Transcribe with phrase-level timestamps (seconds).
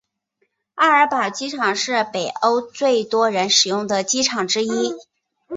[0.73, 4.95] 奥尔堡机场是北欧最多人使用的机场之一。